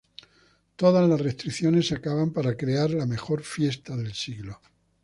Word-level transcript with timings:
Todas 0.77 1.07
las 1.07 1.21
restricciones 1.21 1.89
se 1.89 1.93
acaban 1.93 2.31
para 2.33 2.57
crear 2.57 2.89
la 2.89 3.05
mejor 3.05 3.43
fiesta 3.43 3.95
del 3.95 4.13
siglo. 4.15 4.59